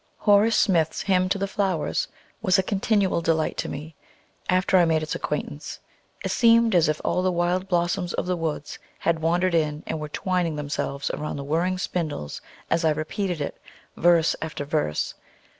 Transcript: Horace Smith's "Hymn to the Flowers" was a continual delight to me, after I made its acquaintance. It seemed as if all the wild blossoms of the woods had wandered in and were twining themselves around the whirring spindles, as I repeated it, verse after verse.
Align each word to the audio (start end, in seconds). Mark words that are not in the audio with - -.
Horace 0.17 0.57
Smith's 0.57 1.03
"Hymn 1.03 1.29
to 1.29 1.37
the 1.37 1.47
Flowers" 1.47 2.07
was 2.41 2.57
a 2.57 2.63
continual 2.63 3.21
delight 3.21 3.55
to 3.57 3.69
me, 3.69 3.93
after 4.49 4.75
I 4.77 4.83
made 4.85 5.03
its 5.03 5.13
acquaintance. 5.13 5.77
It 6.25 6.31
seemed 6.31 6.73
as 6.73 6.89
if 6.89 6.99
all 7.05 7.21
the 7.21 7.31
wild 7.31 7.67
blossoms 7.67 8.11
of 8.15 8.25
the 8.25 8.35
woods 8.35 8.79
had 8.97 9.19
wandered 9.19 9.53
in 9.53 9.83
and 9.85 9.99
were 9.99 10.09
twining 10.09 10.55
themselves 10.55 11.11
around 11.11 11.35
the 11.35 11.43
whirring 11.43 11.77
spindles, 11.77 12.41
as 12.67 12.83
I 12.83 12.89
repeated 12.89 13.41
it, 13.41 13.61
verse 13.95 14.35
after 14.41 14.65
verse. 14.65 15.13